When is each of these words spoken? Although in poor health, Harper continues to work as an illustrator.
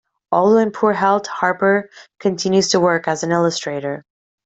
Although 0.31 0.57
in 0.57 0.71
poor 0.71 0.93
health, 0.93 1.27
Harper 1.27 1.87
continues 2.19 2.69
to 2.69 2.79
work 2.79 3.07
as 3.07 3.21
an 3.21 3.31
illustrator. 3.31 4.03